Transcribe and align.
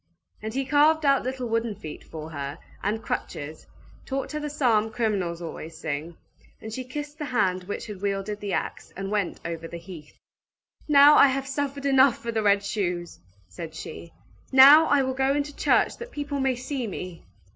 And 0.41 0.51
he 0.55 0.65
carved 0.65 1.05
out 1.05 1.21
little 1.21 1.47
wooden 1.47 1.75
feet 1.75 2.03
for 2.03 2.31
her, 2.31 2.57
and 2.81 3.03
crutches, 3.03 3.67
taught 4.03 4.31
her 4.31 4.39
the 4.39 4.49
psalm 4.49 4.89
criminals 4.89 5.43
always 5.43 5.77
sing; 5.77 6.17
and 6.59 6.73
she 6.73 6.83
kissed 6.83 7.19
the 7.19 7.25
hand 7.25 7.65
which 7.65 7.85
had 7.85 8.01
wielded 8.01 8.39
the 8.39 8.51
axe, 8.51 8.91
and 8.97 9.11
went 9.11 9.39
over 9.45 9.67
the 9.67 9.77
heath. 9.77 10.17
"Now 10.87 11.17
I 11.17 11.27
have 11.27 11.45
suffered 11.45 11.85
enough 11.85 12.17
for 12.17 12.31
the 12.31 12.41
red 12.41 12.63
shoes!" 12.63 13.19
said 13.47 13.75
she. 13.75 14.11
"Now 14.51 14.87
I 14.87 15.03
will 15.03 15.13
go 15.13 15.35
into 15.35 15.51
the 15.53 15.59
church 15.61 15.97
that 15.99 16.09
people 16.09 16.39
may 16.39 16.55
see 16.55 16.87
me!" 16.87 17.23